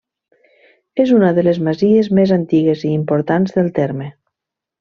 És 1.03 1.11
una 1.17 1.29
de 1.39 1.43
les 1.47 1.59
masies 1.69 2.11
més 2.21 2.35
antigues 2.41 2.87
i 2.89 2.97
importants 3.03 3.57
del 3.59 3.73
terme. 3.81 4.13